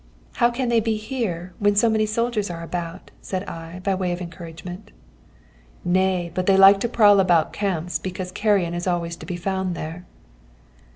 [0.37, 4.11] "'How can they be here when so many soldiers are about?' said I, by way
[4.11, 4.89] of encouragement.
[5.85, 9.75] "'Nay, but they like to prowl about camps, because carrion is always to be found
[9.75, 10.07] there.'